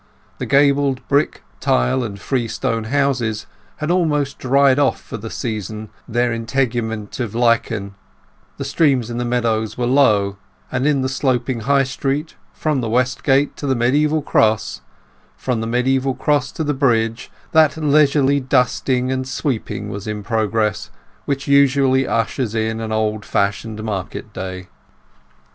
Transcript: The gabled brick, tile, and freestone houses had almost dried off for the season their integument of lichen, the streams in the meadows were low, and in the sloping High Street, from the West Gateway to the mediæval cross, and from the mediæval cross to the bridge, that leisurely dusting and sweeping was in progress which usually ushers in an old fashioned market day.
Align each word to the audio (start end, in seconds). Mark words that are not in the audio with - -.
The 0.39 0.47
gabled 0.47 1.07
brick, 1.07 1.43
tile, 1.59 2.03
and 2.03 2.19
freestone 2.19 2.85
houses 2.85 3.45
had 3.75 3.91
almost 3.91 4.39
dried 4.39 4.79
off 4.79 4.99
for 4.99 5.17
the 5.17 5.29
season 5.29 5.89
their 6.07 6.33
integument 6.33 7.19
of 7.19 7.35
lichen, 7.35 7.93
the 8.57 8.65
streams 8.65 9.11
in 9.11 9.19
the 9.19 9.25
meadows 9.25 9.77
were 9.77 9.85
low, 9.85 10.37
and 10.71 10.87
in 10.87 11.03
the 11.03 11.07
sloping 11.07 11.59
High 11.59 11.83
Street, 11.83 12.35
from 12.51 12.81
the 12.81 12.89
West 12.89 13.23
Gateway 13.23 13.53
to 13.57 13.67
the 13.67 13.75
mediæval 13.75 14.25
cross, 14.25 14.77
and 14.77 14.83
from 15.39 15.61
the 15.61 15.67
mediæval 15.67 16.17
cross 16.17 16.51
to 16.53 16.63
the 16.63 16.73
bridge, 16.73 17.29
that 17.51 17.77
leisurely 17.77 18.39
dusting 18.39 19.11
and 19.11 19.27
sweeping 19.27 19.89
was 19.89 20.07
in 20.07 20.23
progress 20.23 20.89
which 21.25 21.47
usually 21.47 22.07
ushers 22.07 22.55
in 22.55 22.79
an 22.79 22.91
old 22.91 23.23
fashioned 23.23 23.83
market 23.83 24.33
day. 24.33 24.67